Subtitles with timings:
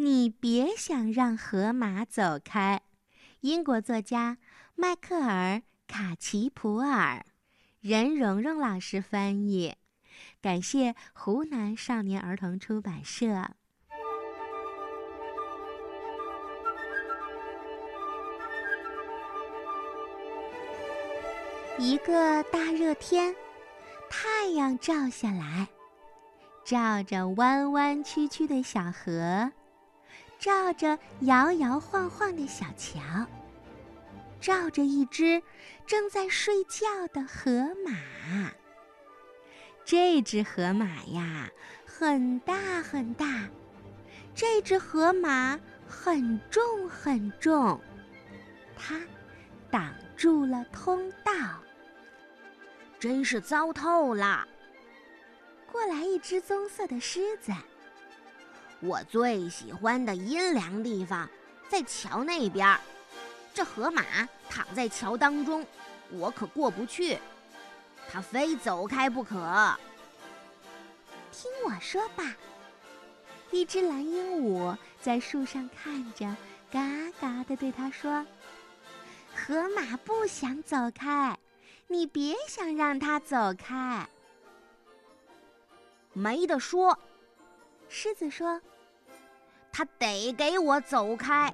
[0.00, 2.82] 你别想让河马走开。
[3.40, 4.38] 英国作家
[4.76, 5.56] 迈克尔·
[5.88, 7.26] 卡奇普尔，
[7.80, 9.74] 任蓉蓉老师翻译，
[10.40, 13.50] 感谢湖南少年儿童出版社。
[21.76, 23.34] 一个大热天，
[24.08, 25.66] 太阳照下来，
[26.64, 29.50] 照着弯弯曲曲的小河。
[30.38, 33.26] 照着摇摇晃晃的小桥，
[34.40, 35.42] 照着一只
[35.84, 38.52] 正在睡觉的河马。
[39.84, 41.50] 这只河马呀，
[41.84, 43.48] 很大很大。
[44.34, 47.80] 这只河马很重很重，
[48.76, 49.00] 它
[49.70, 51.34] 挡住了通道，
[53.00, 54.46] 真是糟透了。
[55.72, 57.52] 过来一只棕色的狮子。
[58.80, 61.28] 我最喜欢的阴凉地方，
[61.68, 62.80] 在桥那边儿。
[63.52, 64.04] 这河马
[64.48, 65.66] 躺在桥当中，
[66.10, 67.18] 我可过不去，
[68.08, 69.36] 它非走开不可。
[71.32, 72.36] 听我说吧，
[73.50, 76.36] 一只蓝鹦鹉在树上看着，
[76.70, 76.80] 嘎
[77.20, 78.24] 嘎地对他说
[79.34, 81.36] ：“河马不想走开，
[81.88, 84.08] 你别想让它走开。”
[86.14, 86.96] 没得说。
[87.88, 88.60] 狮子说
[89.72, 91.52] ：“他得给我走开！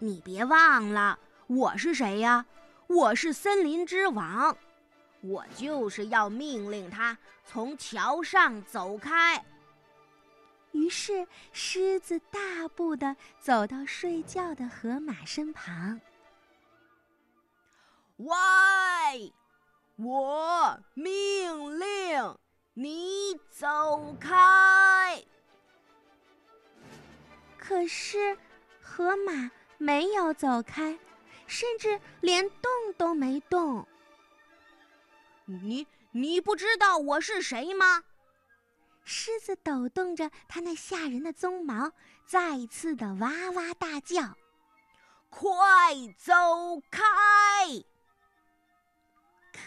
[0.00, 2.44] 你别忘了，我是谁呀？
[2.88, 4.56] 我是森林之王，
[5.20, 9.44] 我就是要命令他从桥上走开。”
[10.72, 16.00] 于是，狮子大步的走到睡觉的河马身旁。
[18.16, 19.32] “喂，
[19.96, 22.36] 我命令
[22.74, 25.24] 你走开！”
[27.72, 28.36] 可是，
[28.82, 30.98] 河马没有走开，
[31.46, 33.88] 甚至连动都没动。
[35.46, 38.04] 你你不知道我是谁吗？
[39.04, 41.92] 狮子抖动着它那吓人的鬃毛，
[42.26, 44.36] 再次的哇哇大叫
[45.30, 46.34] ：“快走
[46.90, 47.00] 开！”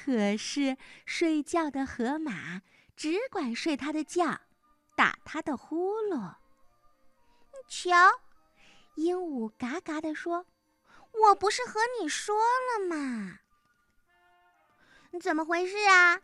[0.05, 0.77] 可是
[1.07, 2.61] 睡觉的河马
[2.95, 4.41] 只管睡它的觉，
[4.95, 6.35] 打它的呼噜。
[7.67, 7.91] 瞧，
[8.95, 10.45] 鹦鹉嘎嘎地说
[11.11, 13.39] ：“我不是和你说了吗？
[15.19, 16.21] 怎么回事啊？”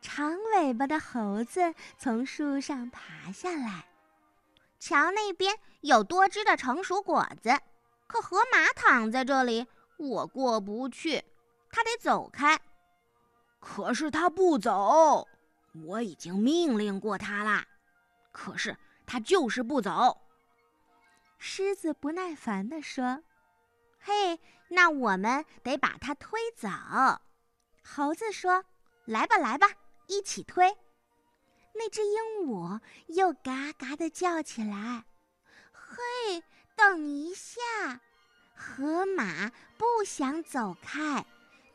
[0.00, 3.86] 长尾巴的猴子从树上爬下来，
[4.78, 7.58] 瞧那边有多汁的成熟果子，
[8.06, 11.24] 可河马躺在这里，我过不去，
[11.70, 12.60] 它得走开。
[13.60, 15.26] 可是它不走，
[15.86, 17.66] 我已经命令过它啦。
[18.30, 18.76] 可是。
[19.06, 20.20] 他就是不走。
[21.38, 23.22] 狮子不耐烦地说
[24.00, 26.68] ：“嘿，那我们得把它推走。”
[27.84, 28.64] 猴子说
[29.04, 29.66] ：“来吧，来吧，
[30.06, 30.76] 一起推。”
[31.76, 35.04] 那只鹦鹉又嘎嘎地叫起来
[35.72, 36.42] ：“嘿，
[36.76, 37.60] 等一下，
[38.54, 41.26] 河马不想走开，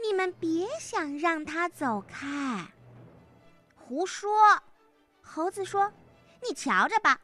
[0.02, 2.66] 你们别想让它走开。”
[3.76, 4.32] 胡说！
[5.22, 5.92] 猴子说。
[6.48, 7.20] 你瞧着吧。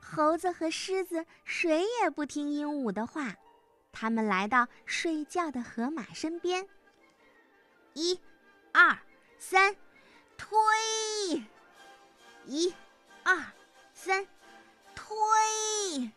[0.00, 3.34] 猴子和狮子谁也不听鹦鹉的话，
[3.90, 6.68] 他们来到睡觉的河马身边。
[7.94, 8.18] 一、
[8.72, 8.98] 二、
[9.38, 9.74] 三，
[10.36, 10.56] 推！
[12.46, 12.74] 一、
[13.22, 13.42] 二、
[13.94, 14.26] 三，
[14.94, 16.10] 推！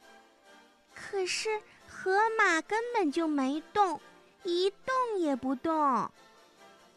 [0.93, 4.01] 可是河马根本就没动，
[4.43, 5.73] 一动也不动。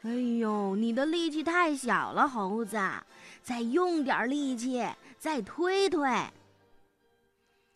[0.02, 2.76] 哎呦，你的力气太小了，猴子。
[3.48, 4.86] 再用点力气，
[5.19, 6.06] 再推推。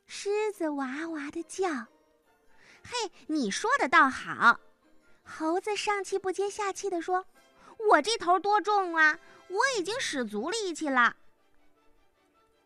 [0.07, 1.67] 狮子哇哇的叫。
[2.85, 4.61] 嘿，你说的倒好。
[5.25, 7.25] 猴子上气不接下气的说
[7.89, 9.19] ：“我这头多重啊？
[9.49, 11.17] 我已经使足力气了。”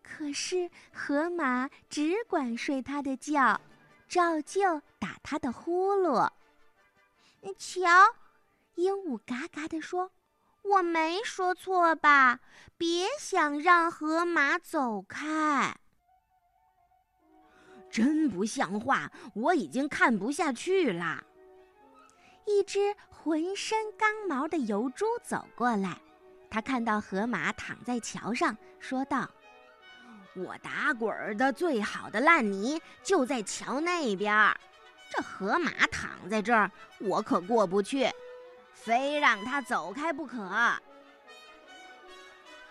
[0.02, 3.60] 可是河马只管睡它的觉，
[4.08, 6.28] 照旧打它的呼噜。
[7.56, 7.88] 瞧，
[8.74, 10.10] 鹦鹉嘎嘎地说。
[10.68, 12.40] 我没说错吧？
[12.76, 15.74] 别想让河马走开！
[17.90, 19.10] 真不像话！
[19.34, 21.22] 我已经看不下去啦。
[22.44, 26.00] 一只浑身刚毛的油猪走过来，
[26.50, 29.28] 他看到河马躺在桥上，说道
[30.36, 34.54] ：“我打滚的最好的烂泥就在桥那边，
[35.10, 36.70] 这河马躺在这儿，
[37.00, 38.08] 我可过不去。”
[38.76, 40.48] 非让他走开不可。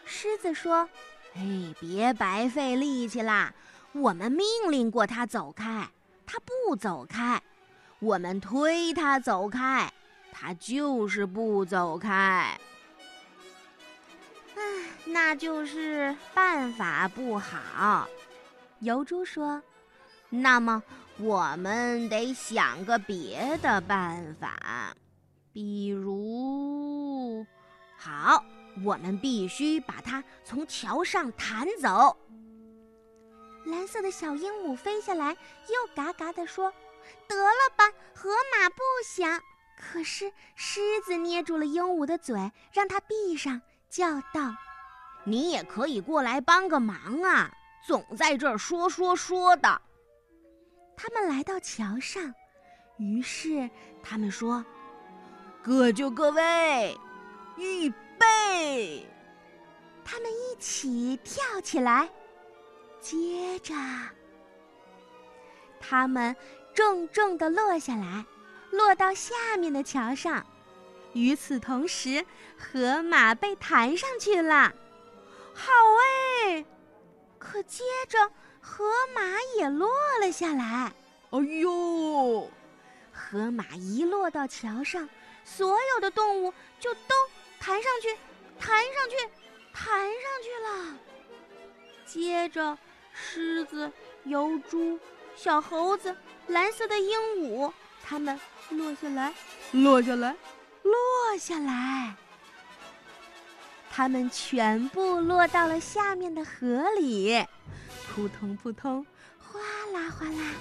[0.05, 0.87] 狮子说
[1.35, 3.53] ：“哎，别白费力气啦，
[3.91, 5.89] 我们命令过他走开，
[6.25, 7.39] 他不走开；
[7.99, 9.91] 我们推他走开，
[10.31, 12.57] 他就是不走开。
[14.55, 14.61] 唉，
[15.05, 18.07] 那就是办法不好。
[18.79, 19.61] 油猪说
[20.29, 20.81] ：“那么
[21.17, 24.95] 我们得想个别的办法，
[25.55, 27.45] 比如……
[27.97, 28.43] 好，
[28.83, 32.17] 我们必须把它从桥上弹走。”
[33.65, 36.73] 蓝色的小鹦鹉飞下来，又嘎嘎地说
[37.25, 39.41] ：“得了吧，河马不想。”
[39.79, 44.53] 可是狮子捏住了鹦鹉的嘴，让它闭上，叫道
[45.23, 47.49] ：“你也可以过来帮个忙啊！
[47.87, 49.81] 总在这儿说说说的。”
[50.97, 52.33] 他们来到桥上，
[52.97, 53.69] 于是
[54.03, 54.65] 他们说
[55.65, 56.95] ：“各就各位，
[57.57, 57.89] 预
[58.19, 59.03] 备！”
[60.05, 62.07] 他们一起跳起来。
[63.01, 63.73] 接着，
[65.79, 66.35] 他们
[66.75, 68.23] 重重地落下来，
[68.69, 70.45] 落到下面的桥上。
[71.13, 72.23] 与此同时，
[72.55, 74.71] 河马被弹上去了。
[75.55, 75.71] 好
[76.45, 76.63] 哎！
[77.39, 78.19] 可接着，
[78.61, 78.85] 河
[79.15, 79.21] 马
[79.57, 79.89] 也落
[80.21, 80.93] 了下来。
[81.31, 82.51] 哎呦！
[83.11, 85.09] 河马一落到桥上，
[85.45, 87.15] 所有的动物就都
[87.59, 88.09] 弹上去，
[88.59, 89.15] 弹上去，
[89.71, 90.11] 弹上
[90.43, 90.97] 去了。
[92.05, 92.77] 接着。
[93.17, 93.89] 狮子、
[94.25, 94.99] 油猪、
[95.37, 96.13] 小猴子、
[96.47, 97.71] 蓝色的鹦鹉，
[98.03, 98.37] 它们
[98.71, 99.33] 落下来，
[99.71, 100.35] 落下来，
[100.83, 102.13] 落下来。
[103.89, 107.41] 它们全部落到了下面的河里，
[108.13, 109.07] 扑通扑通，
[109.39, 109.61] 哗
[109.93, 110.53] 啦哗啦。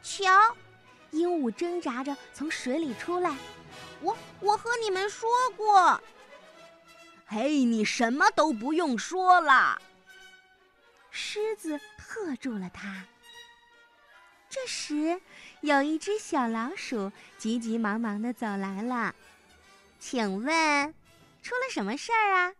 [0.00, 0.56] 瞧，
[1.10, 3.36] 鹦鹉挣扎着从水里出来。
[4.00, 6.02] 我我和你们说过，
[7.26, 9.80] 嘿，你什么都不用说了。
[11.10, 13.04] 狮子喝住了他。
[14.48, 15.20] 这时，
[15.60, 19.14] 有一只小老鼠急急忙忙的走来了，
[20.00, 20.94] 请问，
[21.42, 22.52] 出了什么事儿啊？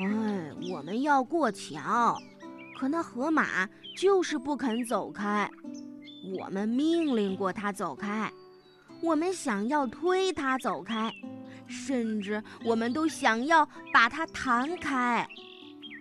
[0.00, 2.20] 哎，我们要过桥，
[2.78, 5.50] 可那河马就是不肯走开。
[6.24, 8.32] 我们命令过它走开，
[9.00, 11.12] 我们想要推它走开，
[11.66, 15.26] 甚至我们都想要把它弹开。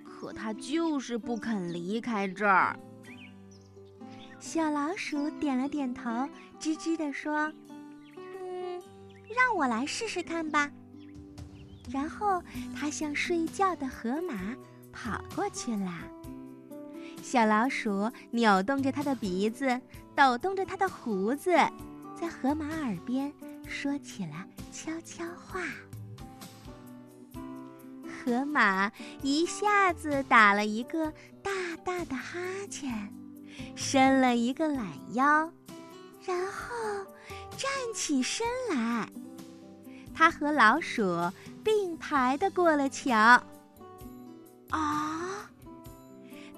[0.04, 2.78] 可他就是不肯离开这儿。
[4.40, 6.10] 小老鼠点了点头，
[6.60, 7.54] 吱吱地说
[8.18, 8.82] ：“嗯，
[9.36, 10.72] 让我来试试看吧。”
[11.92, 12.42] 然后
[12.76, 14.56] 它向睡觉的河马
[14.92, 15.92] 跑过去了。
[17.22, 19.80] 小老鼠扭动着它的鼻子，
[20.18, 21.52] 抖动着他的胡子，
[22.20, 23.32] 在河马耳边
[23.68, 24.34] 说起了
[24.72, 25.62] 悄悄话。
[28.26, 28.92] 河马
[29.22, 31.52] 一下子打了一个大
[31.86, 33.14] 大的哈欠，
[33.76, 35.52] 伸了一个懒腰，
[36.26, 36.74] 然后
[37.56, 39.08] 站起身来。
[40.16, 41.32] 它和老鼠
[41.64, 43.16] 并排的过了桥。
[44.72, 45.07] 啊！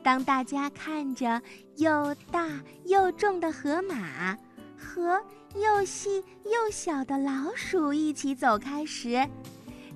[0.10, 1.40] 当大家看着
[1.78, 2.50] 又大
[2.86, 4.36] 又重的河马
[4.76, 5.24] 和
[5.54, 9.30] 又细又小的老鼠一起走开时，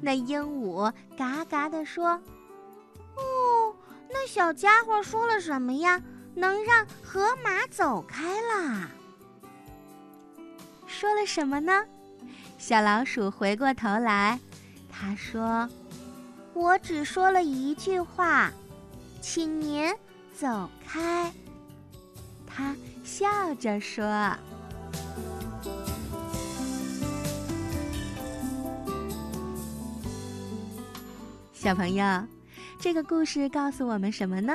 [0.02, 2.10] 那鹦鹉嘎嘎地说
[3.18, 3.76] ：“哦，
[4.08, 6.00] 那小家伙说了什么呀？
[6.36, 8.92] 能让河马走开啦？
[10.86, 11.84] 说了什么呢？”
[12.60, 14.40] 小老鼠回过头来，
[14.92, 15.68] 他说
[16.54, 18.52] ：“我只说了一句话，
[19.20, 19.92] 请您
[20.38, 21.32] 走开。”
[22.46, 24.04] 他笑着说。
[31.54, 32.06] 小朋友，
[32.78, 34.54] 这个故事告诉我们什么呢？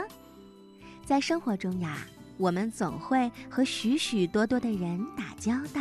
[1.07, 1.97] 在生活中呀，
[2.37, 5.81] 我们总会和许许多多的人打交道，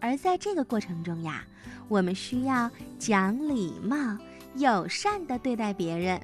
[0.00, 1.42] 而在这个过程中呀，
[1.88, 3.96] 我们需要讲礼貌、
[4.56, 6.20] 友善的对待别人。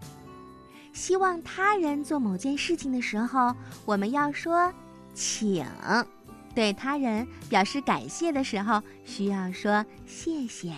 [0.94, 4.72] 希望他人做某件事情的时候，我们要说
[5.12, 5.62] “请”；
[6.54, 10.70] 对他人表示感谢的时候，需要说“谢谢”；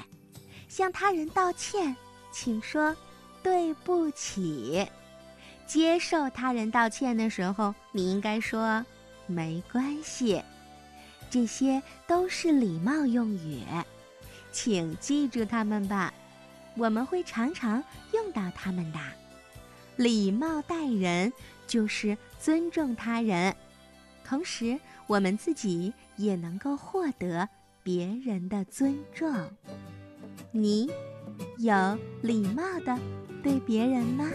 [0.68, 1.94] 向他人道歉，
[2.32, 2.96] 请说。
[3.42, 4.84] 对不起，
[5.68, 8.84] 接受他人道歉的时候，你应该说
[9.28, 10.42] 没关系。
[11.30, 13.62] 这些都是礼貌用语，
[14.50, 16.12] 请记住它们吧。
[16.76, 17.80] 我们会常常
[18.12, 18.98] 用到它们的。
[19.96, 21.32] 礼貌待人
[21.66, 23.54] 就是尊重他人，
[24.24, 27.48] 同时我们自己也能够获得
[27.82, 29.32] 别人的尊重。
[30.52, 30.90] 你
[31.58, 32.98] 有礼貌的。
[33.42, 34.28] 对别人吗？